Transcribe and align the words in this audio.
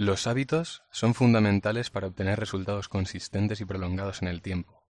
Los 0.00 0.28
hábitos 0.28 0.84
son 0.92 1.12
fundamentales 1.12 1.90
para 1.90 2.06
obtener 2.06 2.38
resultados 2.38 2.88
consistentes 2.88 3.60
y 3.60 3.64
prolongados 3.64 4.22
en 4.22 4.28
el 4.28 4.42
tiempo. 4.42 4.86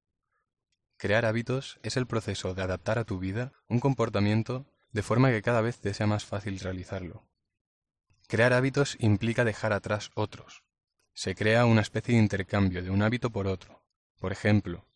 Crear 0.97 1.25
hábitos 1.25 1.79
es 1.81 1.95
el 1.95 2.07
proceso 2.07 2.53
de 2.53 2.63
adaptar 2.63 2.99
a 2.99 3.05
tu 3.05 3.17
vida 3.17 3.53
un 3.69 3.79
comportamiento 3.79 4.65
de 4.91 5.03
forma 5.03 5.29
que 5.29 5.41
cada 5.41 5.61
vez 5.61 5.79
te 5.79 5.93
sea 5.93 6.07
más 6.07 6.25
fácil 6.25 6.59
realizarlo. 6.59 7.25
Crear 8.27 8.51
hábitos 8.51 8.97
implica 8.99 9.45
dejar 9.45 9.71
atrás 9.71 10.11
otros. 10.13 10.65
Se 11.13 11.35
crea 11.35 11.63
una 11.63 11.79
especie 11.79 12.15
de 12.15 12.21
intercambio 12.21 12.83
de 12.83 12.89
un 12.89 13.01
hábito 13.01 13.29
por 13.29 13.47
otro. 13.47 13.85
Por 14.19 14.33
ejemplo, 14.33 14.89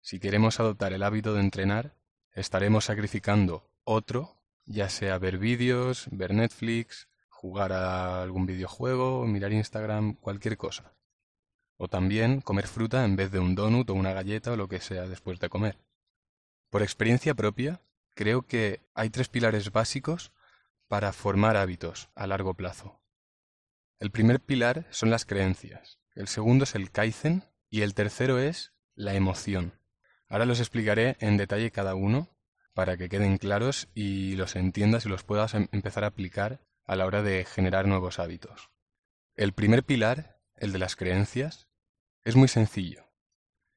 si 0.00 0.18
queremos 0.18 0.60
adoptar 0.60 0.94
el 0.94 1.02
hábito 1.02 1.34
de 1.34 1.40
entrenar, 1.40 1.94
estaremos 2.32 2.86
sacrificando 2.86 3.70
otro, 3.84 4.40
ya 4.64 4.88
sea 4.88 5.18
ver 5.18 5.36
vídeos, 5.36 6.08
ver 6.10 6.32
Netflix, 6.32 7.06
jugar 7.38 7.72
a 7.72 8.20
algún 8.20 8.46
videojuego, 8.46 9.24
mirar 9.24 9.52
Instagram, 9.52 10.14
cualquier 10.14 10.56
cosa. 10.56 10.96
O 11.76 11.86
también 11.86 12.40
comer 12.40 12.66
fruta 12.66 13.04
en 13.04 13.14
vez 13.14 13.30
de 13.30 13.38
un 13.38 13.54
donut 13.54 13.88
o 13.90 13.94
una 13.94 14.12
galleta 14.12 14.50
o 14.50 14.56
lo 14.56 14.66
que 14.66 14.80
sea 14.80 15.06
después 15.06 15.38
de 15.38 15.48
comer. 15.48 15.78
Por 16.68 16.82
experiencia 16.82 17.34
propia, 17.34 17.80
creo 18.16 18.42
que 18.42 18.80
hay 18.92 19.10
tres 19.10 19.28
pilares 19.28 19.70
básicos 19.70 20.32
para 20.88 21.12
formar 21.12 21.56
hábitos 21.56 22.10
a 22.16 22.26
largo 22.26 22.54
plazo. 22.54 23.00
El 24.00 24.10
primer 24.10 24.40
pilar 24.40 24.88
son 24.90 25.10
las 25.10 25.24
creencias, 25.24 26.00
el 26.16 26.26
segundo 26.26 26.64
es 26.64 26.74
el 26.74 26.90
kaizen 26.90 27.44
y 27.70 27.82
el 27.82 27.94
tercero 27.94 28.40
es 28.40 28.72
la 28.96 29.14
emoción. 29.14 29.78
Ahora 30.28 30.44
los 30.44 30.58
explicaré 30.58 31.16
en 31.20 31.36
detalle 31.36 31.70
cada 31.70 31.94
uno 31.94 32.36
para 32.74 32.96
que 32.96 33.08
queden 33.08 33.38
claros 33.38 33.88
y 33.94 34.34
los 34.34 34.56
entiendas 34.56 35.06
y 35.06 35.08
los 35.08 35.22
puedas 35.22 35.54
em-, 35.54 35.68
empezar 35.70 36.02
a 36.02 36.08
aplicar 36.08 36.67
a 36.88 36.96
la 36.96 37.04
hora 37.04 37.22
de 37.22 37.44
generar 37.44 37.86
nuevos 37.86 38.18
hábitos. 38.18 38.70
El 39.36 39.52
primer 39.52 39.84
pilar, 39.84 40.40
el 40.56 40.72
de 40.72 40.78
las 40.78 40.96
creencias, 40.96 41.68
es 42.24 42.34
muy 42.34 42.48
sencillo. 42.48 43.04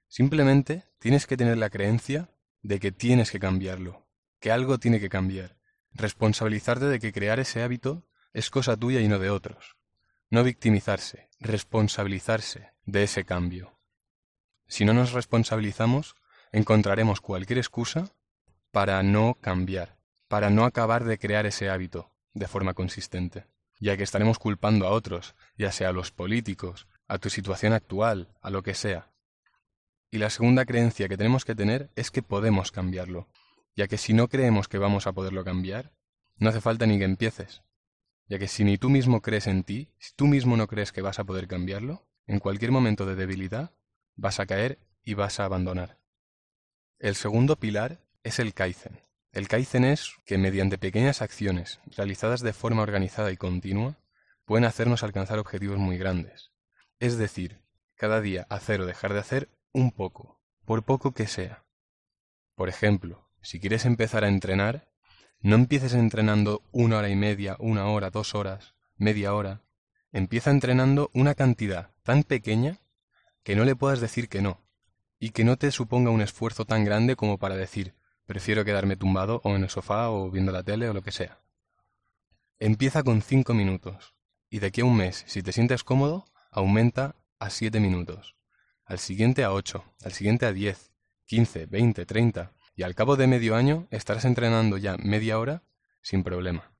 Simplemente 0.07 0.85
tienes 0.97 1.27
que 1.27 1.35
tener 1.35 1.57
la 1.57 1.69
creencia 1.69 2.29
de 2.61 2.79
que 2.79 2.93
tienes 2.93 3.29
que 3.29 3.39
cambiarlo, 3.39 4.07
que 4.39 4.51
algo 4.51 4.79
tiene 4.79 5.01
que 5.01 5.09
cambiar. 5.09 5.57
Responsabilizarte 5.91 6.85
de 6.85 6.99
que 6.99 7.11
crear 7.11 7.39
ese 7.41 7.61
hábito 7.61 8.07
es 8.31 8.49
cosa 8.49 8.77
tuya 8.77 9.01
y 9.01 9.09
no 9.09 9.19
de 9.19 9.29
otros. 9.29 9.75
No 10.29 10.45
victimizarse, 10.45 11.29
responsabilizarse 11.39 12.71
de 12.85 13.03
ese 13.03 13.25
cambio. 13.25 13.77
Si 14.67 14.85
no 14.85 14.93
nos 14.93 15.11
responsabilizamos, 15.11 16.15
encontraremos 16.53 17.19
cualquier 17.19 17.59
excusa 17.59 18.15
para 18.71 19.03
no 19.03 19.37
cambiar, 19.41 19.97
para 20.29 20.49
no 20.49 20.63
acabar 20.63 21.03
de 21.03 21.17
crear 21.19 21.45
ese 21.45 21.69
hábito 21.69 22.10
de 22.33 22.47
forma 22.47 22.73
consistente, 22.73 23.45
ya 23.79 23.97
que 23.97 24.03
estaremos 24.03 24.39
culpando 24.39 24.87
a 24.87 24.91
otros, 24.91 25.35
ya 25.57 25.71
sea 25.71 25.89
a 25.89 25.93
los 25.93 26.11
políticos, 26.11 26.87
a 27.07 27.17
tu 27.17 27.29
situación 27.29 27.73
actual, 27.73 28.29
a 28.41 28.49
lo 28.49 28.63
que 28.63 28.73
sea. 28.73 29.11
Y 30.11 30.17
la 30.17 30.29
segunda 30.29 30.65
creencia 30.65 31.07
que 31.09 31.17
tenemos 31.17 31.45
que 31.45 31.55
tener 31.55 31.89
es 31.95 32.11
que 32.11 32.21
podemos 32.21 32.71
cambiarlo, 32.71 33.27
ya 33.75 33.87
que 33.87 33.97
si 33.97 34.13
no 34.13 34.27
creemos 34.27 34.67
que 34.67 34.77
vamos 34.77 35.07
a 35.07 35.13
poderlo 35.13 35.43
cambiar, 35.43 35.91
no 36.37 36.49
hace 36.49 36.61
falta 36.61 36.85
ni 36.85 36.97
que 36.97 37.05
empieces, 37.05 37.63
ya 38.27 38.39
que 38.39 38.47
si 38.47 38.63
ni 38.63 38.77
tú 38.77 38.89
mismo 38.89 39.21
crees 39.21 39.47
en 39.47 39.63
ti, 39.63 39.89
si 39.99 40.13
tú 40.15 40.27
mismo 40.27 40.57
no 40.57 40.67
crees 40.67 40.91
que 40.91 41.01
vas 41.01 41.19
a 41.19 41.23
poder 41.23 41.47
cambiarlo, 41.47 42.07
en 42.27 42.39
cualquier 42.39 42.71
momento 42.71 43.05
de 43.05 43.15
debilidad 43.15 43.71
vas 44.15 44.39
a 44.39 44.45
caer 44.45 44.79
y 45.03 45.15
vas 45.15 45.39
a 45.39 45.45
abandonar. 45.45 45.97
El 46.99 47.15
segundo 47.15 47.55
pilar 47.55 47.99
es 48.23 48.39
el 48.39 48.53
Kaizen. 48.53 48.99
El 49.31 49.47
Kaizen 49.47 49.85
es 49.85 50.15
que 50.25 50.37
mediante 50.37 50.77
pequeñas 50.77 51.21
acciones 51.21 51.79
realizadas 51.95 52.41
de 52.41 52.51
forma 52.51 52.81
organizada 52.81 53.31
y 53.31 53.37
continua 53.37 53.97
pueden 54.43 54.65
hacernos 54.65 55.03
alcanzar 55.03 55.39
objetivos 55.39 55.77
muy 55.77 55.97
grandes. 55.97 56.51
Es 56.99 57.17
decir, 57.17 57.61
cada 57.95 58.19
día 58.19 58.45
hacer 58.49 58.81
o 58.81 58.85
dejar 58.85 59.13
de 59.13 59.19
hacer 59.19 59.49
un 59.71 59.91
poco, 59.91 60.41
por 60.65 60.83
poco 60.83 61.13
que 61.13 61.27
sea. 61.27 61.63
Por 62.55 62.67
ejemplo, 62.67 63.29
si 63.41 63.61
quieres 63.61 63.85
empezar 63.85 64.25
a 64.25 64.27
entrenar, 64.27 64.89
no 65.39 65.55
empieces 65.55 65.93
entrenando 65.93 66.61
una 66.71 66.97
hora 66.97 67.09
y 67.09 67.15
media, 67.15 67.55
una 67.59 67.87
hora, 67.87 68.09
dos 68.09 68.35
horas, 68.35 68.75
media 68.97 69.33
hora. 69.33 69.61
Empieza 70.11 70.51
entrenando 70.51 71.09
una 71.13 71.35
cantidad 71.35 71.91
tan 72.03 72.23
pequeña 72.23 72.79
que 73.43 73.55
no 73.55 73.63
le 73.63 73.77
puedas 73.77 74.01
decir 74.01 74.27
que 74.27 74.41
no 74.41 74.59
y 75.19 75.29
que 75.29 75.45
no 75.45 75.55
te 75.55 75.71
suponga 75.71 76.11
un 76.11 76.21
esfuerzo 76.21 76.65
tan 76.65 76.83
grande 76.83 77.15
como 77.15 77.37
para 77.37 77.55
decir 77.55 77.95
prefiero 78.31 78.63
quedarme 78.63 78.95
tumbado 78.95 79.41
o 79.43 79.57
en 79.57 79.63
el 79.63 79.69
sofá 79.69 80.09
o 80.09 80.31
viendo 80.31 80.53
la 80.53 80.63
tele 80.63 80.87
o 80.87 80.93
lo 80.93 81.01
que 81.01 81.11
sea. 81.11 81.41
Empieza 82.59 83.03
con 83.03 83.21
cinco 83.21 83.53
minutos 83.53 84.15
y 84.49 84.59
de 84.59 84.67
aquí 84.67 84.79
a 84.79 84.85
un 84.85 84.95
mes, 84.95 85.25
si 85.27 85.43
te 85.43 85.51
sientes 85.51 85.83
cómodo, 85.83 86.23
aumenta 86.49 87.17
a 87.39 87.49
siete 87.49 87.81
minutos, 87.81 88.37
al 88.85 88.99
siguiente 88.99 89.43
a 89.43 89.51
ocho, 89.51 89.83
al 90.01 90.13
siguiente 90.13 90.45
a 90.45 90.53
diez, 90.53 90.93
quince, 91.25 91.65
veinte, 91.65 92.05
treinta 92.05 92.53
y 92.73 92.83
al 92.83 92.95
cabo 92.95 93.17
de 93.17 93.27
medio 93.27 93.53
año 93.53 93.89
estarás 93.91 94.23
entrenando 94.23 94.77
ya 94.77 94.95
media 94.95 95.37
hora 95.37 95.63
sin 96.01 96.23
problema. 96.23 96.71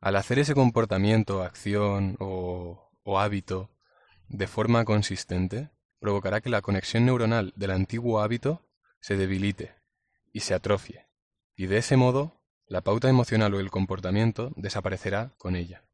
Al 0.00 0.16
hacer 0.16 0.40
ese 0.40 0.54
comportamiento, 0.54 1.44
acción 1.44 2.16
o, 2.18 2.90
o 3.04 3.20
hábito 3.20 3.70
de 4.28 4.48
forma 4.48 4.84
consistente, 4.84 5.70
provocará 6.00 6.40
que 6.40 6.50
la 6.50 6.60
conexión 6.60 7.06
neuronal 7.06 7.52
del 7.54 7.70
antiguo 7.70 8.20
hábito 8.20 8.66
se 8.98 9.16
debilite 9.16 9.79
y 10.32 10.40
se 10.40 10.54
atrofie, 10.54 11.06
y 11.56 11.66
de 11.66 11.78
ese 11.78 11.96
modo 11.96 12.40
la 12.66 12.82
pauta 12.82 13.08
emocional 13.08 13.52
o 13.54 13.60
el 13.60 13.70
comportamiento 13.70 14.52
desaparecerá 14.56 15.34
con 15.38 15.56
ella. 15.56 15.84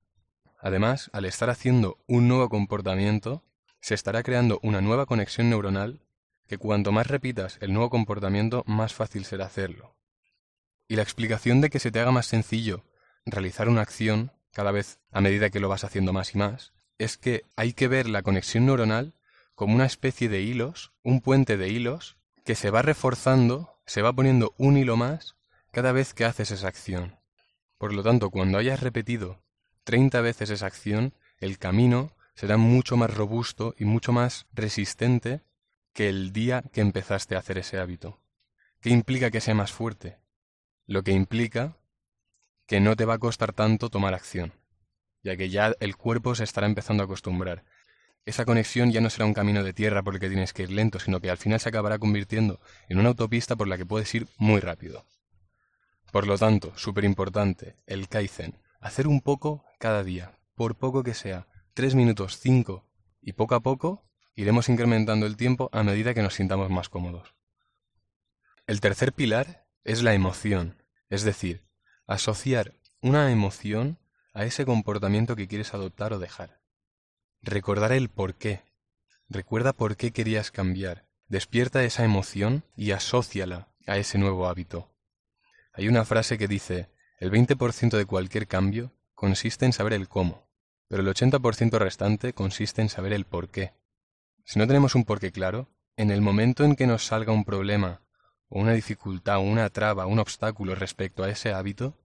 Además, 0.60 1.10
al 1.12 1.24
estar 1.24 1.48
haciendo 1.48 1.98
un 2.06 2.28
nuevo 2.28 2.48
comportamiento, 2.48 3.44
se 3.80 3.94
estará 3.94 4.22
creando 4.22 4.58
una 4.62 4.80
nueva 4.80 5.06
conexión 5.06 5.48
neuronal 5.48 6.02
que 6.46 6.58
cuanto 6.58 6.92
más 6.92 7.06
repitas 7.06 7.58
el 7.60 7.72
nuevo 7.72 7.90
comportamiento, 7.90 8.62
más 8.66 8.94
fácil 8.94 9.24
será 9.24 9.46
hacerlo. 9.46 9.96
Y 10.88 10.96
la 10.96 11.02
explicación 11.02 11.60
de 11.60 11.70
que 11.70 11.78
se 11.78 11.90
te 11.90 12.00
haga 12.00 12.12
más 12.12 12.26
sencillo 12.26 12.84
realizar 13.24 13.68
una 13.68 13.82
acción 13.82 14.32
cada 14.52 14.70
vez 14.70 15.00
a 15.10 15.20
medida 15.20 15.50
que 15.50 15.60
lo 15.60 15.68
vas 15.68 15.84
haciendo 15.84 16.12
más 16.12 16.34
y 16.34 16.38
más, 16.38 16.72
es 16.98 17.16
que 17.16 17.44
hay 17.56 17.72
que 17.72 17.88
ver 17.88 18.08
la 18.08 18.22
conexión 18.22 18.66
neuronal 18.66 19.14
como 19.54 19.74
una 19.74 19.86
especie 19.86 20.28
de 20.28 20.42
hilos, 20.42 20.92
un 21.02 21.20
puente 21.20 21.56
de 21.56 21.68
hilos, 21.68 22.16
que 22.44 22.54
se 22.54 22.70
va 22.70 22.82
reforzando, 22.82 23.75
se 23.86 24.02
va 24.02 24.12
poniendo 24.12 24.54
un 24.58 24.76
hilo 24.76 24.96
más 24.96 25.36
cada 25.70 25.92
vez 25.92 26.12
que 26.12 26.24
haces 26.24 26.50
esa 26.50 26.68
acción. 26.68 27.18
Por 27.78 27.92
lo 27.92 28.02
tanto, 28.02 28.30
cuando 28.30 28.58
hayas 28.58 28.80
repetido 28.80 29.40
30 29.84 30.20
veces 30.20 30.50
esa 30.50 30.66
acción, 30.66 31.14
el 31.38 31.58
camino 31.58 32.12
será 32.34 32.56
mucho 32.56 32.96
más 32.96 33.14
robusto 33.14 33.74
y 33.78 33.84
mucho 33.84 34.12
más 34.12 34.46
resistente 34.52 35.42
que 35.92 36.08
el 36.08 36.32
día 36.32 36.62
que 36.72 36.80
empezaste 36.80 37.36
a 37.36 37.38
hacer 37.38 37.58
ese 37.58 37.78
hábito. 37.78 38.20
¿Qué 38.80 38.90
implica 38.90 39.30
que 39.30 39.40
sea 39.40 39.54
más 39.54 39.72
fuerte? 39.72 40.18
Lo 40.86 41.02
que 41.02 41.12
implica 41.12 41.76
que 42.66 42.80
no 42.80 42.96
te 42.96 43.04
va 43.04 43.14
a 43.14 43.18
costar 43.18 43.52
tanto 43.52 43.88
tomar 43.88 44.12
acción, 44.12 44.52
ya 45.22 45.36
que 45.36 45.48
ya 45.48 45.72
el 45.80 45.96
cuerpo 45.96 46.34
se 46.34 46.44
estará 46.44 46.66
empezando 46.66 47.02
a 47.02 47.06
acostumbrar 47.06 47.64
esa 48.26 48.44
conexión 48.44 48.90
ya 48.90 49.00
no 49.00 49.08
será 49.08 49.24
un 49.24 49.34
camino 49.34 49.62
de 49.62 49.72
tierra 49.72 50.02
por 50.02 50.14
el 50.14 50.20
que 50.20 50.28
tienes 50.28 50.52
que 50.52 50.64
ir 50.64 50.72
lento, 50.72 50.98
sino 50.98 51.20
que 51.20 51.30
al 51.30 51.38
final 51.38 51.60
se 51.60 51.68
acabará 51.68 51.98
convirtiendo 51.98 52.60
en 52.88 52.98
una 52.98 53.10
autopista 53.10 53.54
por 53.54 53.68
la 53.68 53.78
que 53.78 53.86
puedes 53.86 54.12
ir 54.14 54.26
muy 54.36 54.60
rápido. 54.60 55.06
Por 56.10 56.26
lo 56.26 56.36
tanto, 56.36 56.72
súper 56.76 57.04
importante, 57.04 57.76
el 57.86 58.08
Kaizen, 58.08 58.58
hacer 58.80 59.06
un 59.06 59.20
poco 59.20 59.64
cada 59.78 60.02
día, 60.02 60.38
por 60.56 60.76
poco 60.76 61.04
que 61.04 61.14
sea, 61.14 61.46
tres 61.72 61.94
minutos, 61.94 62.38
cinco, 62.38 62.84
y 63.22 63.32
poco 63.32 63.54
a 63.54 63.60
poco 63.60 64.04
iremos 64.34 64.68
incrementando 64.68 65.26
el 65.26 65.36
tiempo 65.36 65.70
a 65.72 65.84
medida 65.84 66.12
que 66.12 66.22
nos 66.22 66.34
sintamos 66.34 66.68
más 66.68 66.88
cómodos. 66.88 67.34
El 68.66 68.80
tercer 68.80 69.12
pilar 69.12 69.66
es 69.84 70.02
la 70.02 70.14
emoción, 70.14 70.82
es 71.10 71.22
decir, 71.22 71.64
asociar 72.08 72.74
una 73.00 73.30
emoción 73.30 73.98
a 74.34 74.44
ese 74.44 74.64
comportamiento 74.64 75.36
que 75.36 75.46
quieres 75.46 75.74
adoptar 75.74 76.12
o 76.12 76.18
dejar. 76.18 76.55
Recordar 77.42 77.92
el 77.92 78.08
por 78.08 78.34
qué. 78.34 78.62
Recuerda 79.28 79.72
por 79.72 79.96
qué 79.96 80.12
querías 80.12 80.50
cambiar. 80.50 81.06
Despierta 81.28 81.84
esa 81.84 82.04
emoción 82.04 82.64
y 82.76 82.92
asóciala 82.92 83.68
a 83.86 83.98
ese 83.98 84.18
nuevo 84.18 84.46
hábito. 84.46 84.92
Hay 85.72 85.88
una 85.88 86.04
frase 86.04 86.38
que 86.38 86.48
dice, 86.48 86.90
el 87.18 87.30
20% 87.30 87.96
de 87.96 88.06
cualquier 88.06 88.46
cambio 88.46 88.92
consiste 89.14 89.64
en 89.64 89.72
saber 89.72 89.92
el 89.92 90.08
cómo, 90.08 90.48
pero 90.88 91.02
el 91.02 91.08
80% 91.08 91.78
restante 91.78 92.32
consiste 92.32 92.82
en 92.82 92.88
saber 92.88 93.12
el 93.12 93.24
por 93.24 93.48
qué. 93.48 93.74
Si 94.44 94.58
no 94.58 94.66
tenemos 94.66 94.94
un 94.94 95.04
porqué 95.04 95.32
claro, 95.32 95.68
en 95.96 96.10
el 96.10 96.20
momento 96.20 96.64
en 96.64 96.76
que 96.76 96.86
nos 96.86 97.04
salga 97.06 97.32
un 97.32 97.44
problema, 97.44 98.02
o 98.48 98.60
una 98.60 98.72
dificultad, 98.72 99.38
o 99.38 99.40
una 99.40 99.68
traba, 99.70 100.06
un 100.06 100.18
obstáculo 100.18 100.74
respecto 100.74 101.24
a 101.24 101.30
ese 101.30 101.52
hábito, 101.52 101.98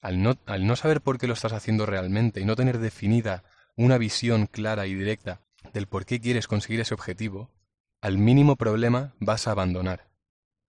al 0.00 0.22
no, 0.22 0.36
al 0.46 0.66
no 0.66 0.76
saber 0.76 1.00
por 1.00 1.18
qué 1.18 1.26
lo 1.26 1.34
estás 1.34 1.52
haciendo 1.52 1.86
realmente 1.86 2.40
y 2.40 2.44
no 2.44 2.56
tener 2.56 2.78
definida 2.78 3.44
una 3.78 3.96
visión 3.96 4.46
clara 4.46 4.88
y 4.88 4.94
directa 4.94 5.40
del 5.72 5.86
por 5.86 6.04
qué 6.04 6.20
quieres 6.20 6.48
conseguir 6.48 6.80
ese 6.80 6.94
objetivo, 6.94 7.52
al 8.00 8.18
mínimo 8.18 8.56
problema 8.56 9.14
vas 9.20 9.46
a 9.46 9.52
abandonar, 9.52 10.10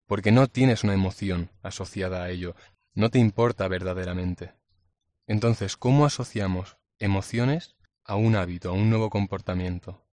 porque 0.06 0.32
no 0.32 0.46
tienes 0.46 0.84
una 0.84 0.94
emoción 0.94 1.50
asociada 1.64 2.24
a 2.24 2.30
ello, 2.30 2.56
no 2.94 3.10
te 3.10 3.18
importa 3.18 3.68
verdaderamente. 3.68 4.54
Entonces, 5.26 5.76
¿cómo 5.76 6.06
asociamos 6.06 6.78
emociones 7.00 7.76
a 8.04 8.14
un 8.14 8.36
hábito, 8.36 8.70
a 8.70 8.74
un 8.74 8.92
nuevo 8.92 9.10
comportamiento? 9.10 10.06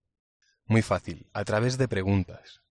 Muy 0.65 0.81
fácil, 0.81 1.29
a 1.35 1.45
través 1.45 1.77
de 1.77 1.89
preguntas. 1.89 2.63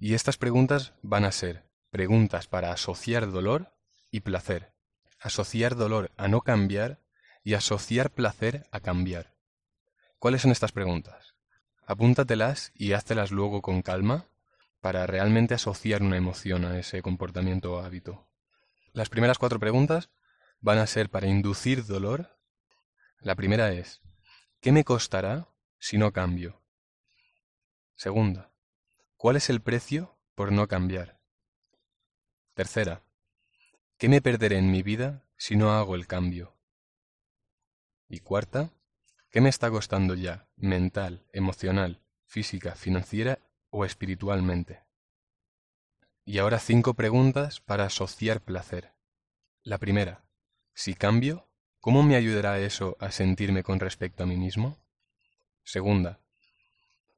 Y 0.00 0.14
estas 0.14 0.38
preguntas 0.38 0.94
van 1.02 1.24
a 1.24 1.30
ser 1.30 1.70
preguntas 1.90 2.48
para 2.48 2.72
asociar 2.72 3.30
dolor 3.30 3.76
y 4.10 4.20
placer, 4.20 4.74
asociar 5.20 5.76
dolor 5.76 6.10
a 6.16 6.26
no 6.26 6.40
cambiar 6.40 7.00
y 7.44 7.54
asociar 7.54 8.10
placer 8.10 8.66
a 8.72 8.80
cambiar. 8.80 9.31
¿Cuáles 10.22 10.42
son 10.42 10.52
estas 10.52 10.70
preguntas? 10.70 11.34
Apúntatelas 11.84 12.70
y 12.76 12.92
háztelas 12.92 13.32
luego 13.32 13.60
con 13.60 13.82
calma 13.82 14.28
para 14.80 15.04
realmente 15.04 15.54
asociar 15.54 16.00
una 16.00 16.16
emoción 16.16 16.64
a 16.64 16.78
ese 16.78 17.02
comportamiento 17.02 17.72
o 17.72 17.80
hábito. 17.80 18.28
Las 18.92 19.08
primeras 19.08 19.38
cuatro 19.38 19.58
preguntas 19.58 20.10
van 20.60 20.78
a 20.78 20.86
ser 20.86 21.10
para 21.10 21.26
inducir 21.26 21.86
dolor. 21.86 22.38
La 23.18 23.34
primera 23.34 23.72
es, 23.72 24.00
¿qué 24.60 24.70
me 24.70 24.84
costará 24.84 25.48
si 25.80 25.98
no 25.98 26.12
cambio? 26.12 26.62
Segunda, 27.96 28.52
¿cuál 29.16 29.34
es 29.34 29.50
el 29.50 29.60
precio 29.60 30.16
por 30.36 30.52
no 30.52 30.68
cambiar? 30.68 31.18
Tercera, 32.54 33.02
¿qué 33.98 34.08
me 34.08 34.22
perderé 34.22 34.58
en 34.58 34.70
mi 34.70 34.84
vida 34.84 35.24
si 35.36 35.56
no 35.56 35.72
hago 35.72 35.96
el 35.96 36.06
cambio? 36.06 36.56
Y 38.08 38.20
cuarta, 38.20 38.70
¿qué 39.32 39.40
me 39.40 39.48
está 39.48 39.70
costando 39.70 40.14
ya, 40.14 40.46
mental, 40.56 41.26
emocional, 41.32 42.02
física, 42.26 42.74
financiera 42.74 43.38
o 43.70 43.86
espiritualmente? 43.86 44.84
Y 46.24 46.38
ahora 46.38 46.58
cinco 46.60 46.94
preguntas 46.94 47.60
para 47.60 47.86
asociar 47.86 48.42
placer. 48.42 48.92
La 49.62 49.78
primera, 49.78 50.24
si 50.74 50.94
cambio, 50.94 51.48
¿cómo 51.80 52.02
me 52.02 52.14
ayudará 52.14 52.58
eso 52.60 52.96
a 53.00 53.10
sentirme 53.10 53.62
con 53.62 53.80
respecto 53.80 54.22
a 54.22 54.26
mí 54.26 54.36
mismo? 54.36 54.76
Segunda, 55.64 56.20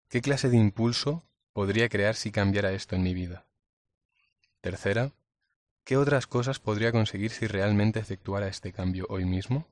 ¿qué 0.09 0.21
clase 0.21 0.49
de 0.49 0.57
impulso 0.57 1.29
podría 1.53 1.89
crear 1.89 2.15
si 2.15 2.31
cambiara 2.31 2.73
esto 2.73 2.95
en 2.95 3.03
mi 3.03 3.13
vida? 3.13 3.49
Tercera, 4.61 5.11
¿qué 5.85 5.97
otras 5.97 6.29
cosas 6.29 6.61
podría 6.61 6.93
conseguir 6.93 7.33
si 7.33 7.49
realmente 7.49 7.99
efectuara 7.99 8.47
este 8.47 8.73
cambio 8.73 9.07
hoy 9.09 9.25
mismo? 9.25 9.69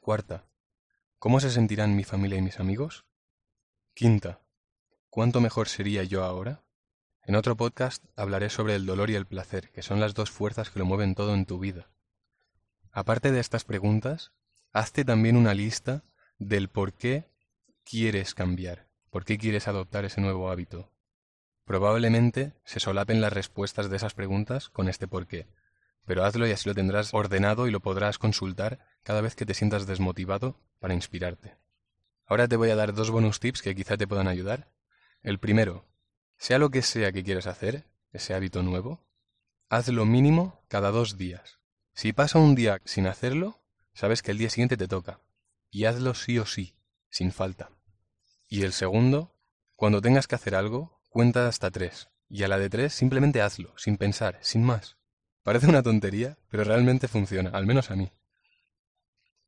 Cuarta, 0.00 0.46
¿cómo 1.22 1.38
se 1.38 1.52
sentirán 1.52 1.94
mi 1.94 2.02
familia 2.02 2.38
y 2.38 2.42
mis 2.42 2.58
amigos? 2.58 3.04
Quinta, 3.94 4.40
¿cuánto 5.08 5.40
mejor 5.40 5.68
sería 5.68 6.02
yo 6.02 6.24
ahora? 6.24 6.64
En 7.22 7.36
otro 7.36 7.56
podcast 7.56 8.04
hablaré 8.16 8.50
sobre 8.50 8.74
el 8.74 8.86
dolor 8.86 9.08
y 9.08 9.14
el 9.14 9.24
placer, 9.24 9.70
que 9.70 9.82
son 9.82 10.00
las 10.00 10.14
dos 10.14 10.32
fuerzas 10.32 10.70
que 10.70 10.80
lo 10.80 10.84
mueven 10.84 11.14
todo 11.14 11.34
en 11.34 11.46
tu 11.46 11.60
vida. 11.60 11.92
Aparte 12.90 13.30
de 13.30 13.38
estas 13.38 13.62
preguntas, 13.62 14.32
hazte 14.72 15.04
también 15.04 15.36
una 15.36 15.54
lista 15.54 16.02
del 16.38 16.68
por 16.68 16.92
qué 16.92 17.30
quieres 17.84 18.34
cambiar, 18.34 18.88
por 19.08 19.24
qué 19.24 19.38
quieres 19.38 19.68
adoptar 19.68 20.04
ese 20.04 20.20
nuevo 20.20 20.50
hábito. 20.50 20.90
Probablemente 21.64 22.54
se 22.64 22.80
solapen 22.80 23.20
las 23.20 23.32
respuestas 23.32 23.88
de 23.88 23.96
esas 23.96 24.14
preguntas 24.14 24.70
con 24.70 24.88
este 24.88 25.06
por 25.06 25.28
qué, 25.28 25.46
pero 26.04 26.24
hazlo 26.24 26.46
y 26.46 26.52
así 26.52 26.68
lo 26.68 26.74
tendrás 26.74 27.14
ordenado 27.14 27.66
y 27.66 27.70
lo 27.70 27.80
podrás 27.80 28.18
consultar 28.18 28.80
cada 29.02 29.20
vez 29.20 29.34
que 29.34 29.46
te 29.46 29.54
sientas 29.54 29.86
desmotivado 29.86 30.60
para 30.78 30.94
inspirarte. 30.94 31.56
Ahora 32.26 32.48
te 32.48 32.56
voy 32.56 32.70
a 32.70 32.76
dar 32.76 32.94
dos 32.94 33.10
bonus 33.10 33.40
tips 33.40 33.62
que 33.62 33.74
quizá 33.74 33.96
te 33.96 34.06
puedan 34.06 34.28
ayudar. 34.28 34.72
El 35.22 35.38
primero, 35.38 35.86
sea 36.36 36.58
lo 36.58 36.70
que 36.70 36.82
sea 36.82 37.12
que 37.12 37.22
quieras 37.22 37.46
hacer, 37.46 37.86
ese 38.12 38.34
hábito 38.34 38.62
nuevo, 38.62 39.06
haz 39.68 39.88
lo 39.88 40.04
mínimo 40.04 40.64
cada 40.68 40.90
dos 40.90 41.16
días. 41.16 41.60
Si 41.94 42.12
pasa 42.12 42.38
un 42.38 42.54
día 42.54 42.80
sin 42.84 43.06
hacerlo, 43.06 43.62
sabes 43.94 44.22
que 44.22 44.30
el 44.30 44.38
día 44.38 44.50
siguiente 44.50 44.76
te 44.76 44.88
toca. 44.88 45.20
Y 45.70 45.84
hazlo 45.84 46.14
sí 46.14 46.38
o 46.38 46.46
sí, 46.46 46.74
sin 47.10 47.32
falta. 47.32 47.70
Y 48.48 48.62
el 48.62 48.72
segundo, 48.72 49.34
cuando 49.76 50.00
tengas 50.00 50.26
que 50.26 50.34
hacer 50.34 50.54
algo, 50.54 51.00
cuenta 51.08 51.48
hasta 51.48 51.70
tres. 51.70 52.08
Y 52.28 52.42
a 52.42 52.48
la 52.48 52.58
de 52.58 52.70
tres 52.70 52.92
simplemente 52.94 53.42
hazlo, 53.42 53.72
sin 53.76 53.96
pensar, 53.96 54.38
sin 54.40 54.64
más. 54.64 54.96
Parece 55.42 55.66
una 55.66 55.82
tontería, 55.82 56.38
pero 56.48 56.62
realmente 56.62 57.08
funciona, 57.08 57.50
al 57.50 57.66
menos 57.66 57.90
a 57.90 57.96
mí. 57.96 58.12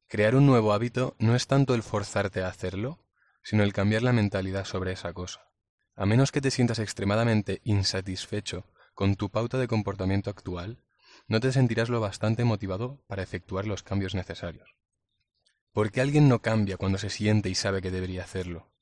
Crear 0.09 0.35
un 0.35 0.47
nuevo 0.47 0.73
hábito 0.73 1.15
no 1.19 1.37
es 1.37 1.47
tanto 1.47 1.75
el 1.75 1.83
forzarte 1.83 2.43
a 2.43 2.49
hacerlo, 2.49 3.05
sino 3.43 3.63
el 3.63 3.73
cambiar 3.73 4.03
la 4.03 4.13
mentalidad 4.13 4.65
sobre 4.65 4.93
esa 4.93 5.13
cosa. 5.13 5.49
A 5.95 6.07
menos 6.07 6.33
que 6.33 6.41
te 6.41 6.51
sientas 6.51 6.81
extremadamente 6.81 7.61
insatisfecho 7.63 8.67
con 8.95 9.15
tu 9.15 9.31
pauta 9.31 9.59
de 9.59 9.69
comportamiento 9.69 10.31
actual, 10.31 10.83
no 11.29 11.39
te 11.41 11.53
sentirás 11.53 11.89
lo 11.89 12.01
bastante 12.01 12.45
motivado 12.45 13.03
para 13.07 13.23
efectuar 13.23 13.67
los 13.67 13.83
cambios 13.83 14.15
necesarios. 14.15 14.75
¿Por 15.73 15.93
qué 15.93 16.01
alguien 16.01 16.29
no 16.29 16.41
cambia 16.43 16.77
cuando 16.77 16.99
se 16.99 17.11
siente 17.11 17.49
y 17.49 17.55
sabe 17.55 17.83
que 17.83 17.91
debería 17.91 18.25
hacerlo? 18.25 18.73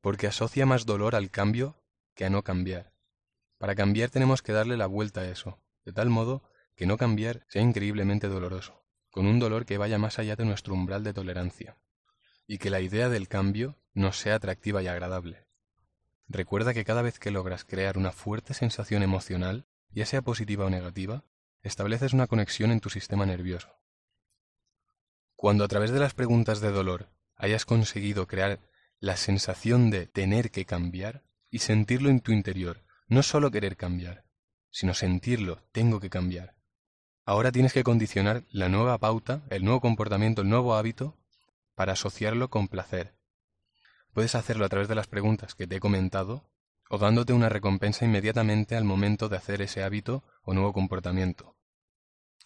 Porque 0.00 0.26
asocia 0.26 0.66
más 0.66 0.86
dolor 0.86 1.14
al 1.14 1.30
cambio 1.30 1.82
que 2.14 2.24
a 2.24 2.30
no 2.30 2.42
cambiar. 2.42 2.92
Para 3.58 3.74
cambiar 3.74 4.10
tenemos 4.10 4.42
que 4.42 4.52
darle 4.52 4.76
la 4.76 4.86
vuelta 4.86 5.22
a 5.22 5.28
eso, 5.28 5.58
de 5.86 5.92
tal 5.92 6.10
modo 6.10 6.42
que 6.74 6.84
no 6.84 6.98
cambiar 6.98 7.46
sea 7.48 7.62
increíblemente 7.62 8.28
doloroso, 8.28 8.84
con 9.10 9.26
un 9.26 9.38
dolor 9.38 9.64
que 9.64 9.78
vaya 9.78 9.96
más 9.96 10.18
allá 10.18 10.36
de 10.36 10.44
nuestro 10.44 10.74
umbral 10.74 11.02
de 11.04 11.14
tolerancia, 11.14 11.78
y 12.46 12.58
que 12.58 12.68
la 12.68 12.80
idea 12.80 13.08
del 13.08 13.28
cambio 13.28 13.78
nos 13.94 14.18
sea 14.18 14.34
atractiva 14.34 14.82
y 14.82 14.88
agradable. 14.88 15.46
Recuerda 16.28 16.74
que 16.74 16.84
cada 16.84 17.02
vez 17.02 17.18
que 17.18 17.30
logras 17.30 17.64
crear 17.64 17.96
una 17.96 18.12
fuerte 18.12 18.52
sensación 18.52 19.02
emocional, 19.02 19.66
ya 19.90 20.04
sea 20.04 20.22
positiva 20.22 20.66
o 20.66 20.70
negativa, 20.70 21.24
estableces 21.62 22.12
una 22.12 22.26
conexión 22.26 22.72
en 22.72 22.80
tu 22.80 22.90
sistema 22.90 23.24
nervioso. 23.24 23.68
Cuando 25.36 25.64
a 25.64 25.68
través 25.68 25.92
de 25.92 26.00
las 26.00 26.14
preguntas 26.14 26.60
de 26.60 26.72
dolor 26.72 27.08
hayas 27.36 27.64
conseguido 27.64 28.26
crear 28.26 28.58
la 28.98 29.16
sensación 29.16 29.90
de 29.90 30.06
tener 30.06 30.50
que 30.50 30.64
cambiar 30.64 31.22
y 31.48 31.60
sentirlo 31.60 32.10
en 32.10 32.20
tu 32.20 32.32
interior, 32.32 32.82
no 33.06 33.22
solo 33.22 33.50
querer 33.50 33.76
cambiar, 33.76 34.25
sino 34.70 34.94
sentirlo, 34.94 35.62
tengo 35.72 36.00
que 36.00 36.10
cambiar. 36.10 36.56
Ahora 37.24 37.52
tienes 37.52 37.72
que 37.72 37.84
condicionar 37.84 38.44
la 38.50 38.68
nueva 38.68 38.98
pauta, 38.98 39.42
el 39.50 39.64
nuevo 39.64 39.80
comportamiento, 39.80 40.42
el 40.42 40.48
nuevo 40.48 40.74
hábito, 40.74 41.16
para 41.74 41.92
asociarlo 41.92 42.50
con 42.50 42.68
placer, 42.68 43.16
Puedes 44.16 44.34
hacerlo 44.34 44.64
a 44.64 44.70
través 44.70 44.88
de 44.88 44.94
las 44.94 45.08
preguntas 45.08 45.54
que 45.54 45.66
te 45.66 45.76
he 45.76 45.78
comentado 45.78 46.48
o 46.88 46.96
dándote 46.96 47.34
una 47.34 47.50
recompensa 47.50 48.06
inmediatamente 48.06 48.74
al 48.74 48.84
momento 48.84 49.28
de 49.28 49.36
hacer 49.36 49.60
ese 49.60 49.82
hábito 49.82 50.24
o 50.42 50.54
nuevo 50.54 50.72
comportamiento. 50.72 51.54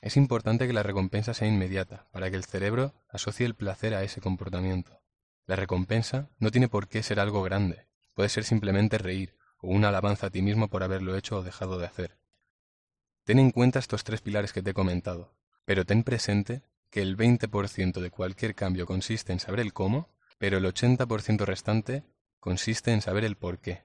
Es 0.01 0.17
importante 0.17 0.67
que 0.67 0.73
la 0.73 0.83
recompensa 0.83 1.33
sea 1.33 1.47
inmediata 1.47 2.09
para 2.11 2.29
que 2.29 2.35
el 2.35 2.43
cerebro 2.43 2.93
asocie 3.09 3.47
el 3.47 3.55
placer 3.55 3.95
a 3.95 4.03
ese 4.03 4.21
comportamiento. 4.21 5.01
La 5.47 5.55
recompensa 5.55 6.29
no 6.41 6.51
tiene 6.51 6.67
por 6.67 6.89
qué 6.89 7.05
ser 7.05 7.21
algo 7.21 7.41
grande, 7.45 7.87
puede 8.17 8.31
ser 8.31 8.43
simplemente 8.43 8.99
reír 8.99 9.37
o 9.63 9.69
una 9.69 9.89
alabanza 9.89 10.29
a 10.29 10.31
ti 10.31 10.43
mismo 10.43 10.69
por 10.69 10.83
haberlo 10.83 11.17
hecho 11.17 11.39
o 11.39 11.43
dejado 11.43 11.79
de 11.79 11.87
hacer. 11.87 12.19
Ten 13.25 13.39
en 13.39 13.51
cuenta 13.51 13.79
estos 13.79 14.05
tres 14.05 14.21
pilares 14.21 14.53
que 14.53 14.63
te 14.63 14.71
he 14.71 14.75
comentado, 14.75 15.35
pero 15.65 15.85
ten 15.85 16.03
presente 16.03 16.63
que 16.91 17.03
el 17.03 17.17
20% 17.17 18.01
de 18.01 18.11
cualquier 18.11 18.55
cambio 18.55 18.87
consiste 18.87 19.33
en 19.33 19.41
saber 19.41 19.61
el 19.61 19.73
cómo 19.73 20.09
pero 20.41 20.57
el 20.57 20.65
80% 20.65 21.45
restante 21.45 22.03
consiste 22.41 22.93
en 22.93 23.03
saber 23.03 23.25
el 23.25 23.37
por 23.37 23.61
qué. 23.61 23.85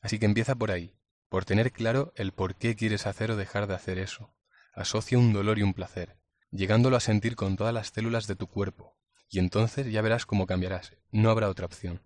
Así 0.00 0.20
que 0.20 0.26
empieza 0.26 0.54
por 0.54 0.70
ahí, 0.70 0.94
por 1.28 1.44
tener 1.44 1.72
claro 1.72 2.12
el 2.14 2.30
por 2.30 2.54
qué 2.54 2.76
quieres 2.76 3.08
hacer 3.08 3.32
o 3.32 3.36
dejar 3.36 3.66
de 3.66 3.74
hacer 3.74 3.98
eso. 3.98 4.32
Asocia 4.72 5.18
un 5.18 5.32
dolor 5.32 5.58
y 5.58 5.64
un 5.64 5.74
placer, 5.74 6.16
llegándolo 6.52 6.96
a 6.96 7.00
sentir 7.00 7.34
con 7.34 7.56
todas 7.56 7.74
las 7.74 7.88
células 7.88 8.28
de 8.28 8.36
tu 8.36 8.46
cuerpo, 8.46 8.96
y 9.28 9.40
entonces 9.40 9.90
ya 9.90 10.00
verás 10.00 10.26
cómo 10.26 10.46
cambiarás, 10.46 10.94
no 11.10 11.28
habrá 11.28 11.48
otra 11.48 11.66
opción. 11.66 12.02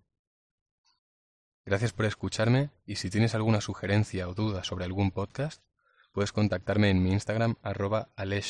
Gracias 1.71 1.93
por 1.93 2.05
escucharme 2.05 2.69
y 2.85 2.97
si 2.97 3.09
tienes 3.09 3.33
alguna 3.33 3.61
sugerencia 3.61 4.27
o 4.27 4.33
duda 4.33 4.65
sobre 4.65 4.83
algún 4.83 5.09
podcast, 5.11 5.63
puedes 6.11 6.33
contactarme 6.33 6.89
en 6.89 7.01
mi 7.01 7.13
Instagram 7.13 7.55
arroba 7.61 8.09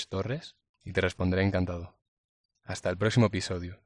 Torres 0.10 0.56
y 0.84 0.92
te 0.92 1.02
responderé 1.02 1.44
encantado. 1.44 1.94
Hasta 2.64 2.90
el 2.90 2.98
próximo 2.98 3.28
episodio. 3.28 3.80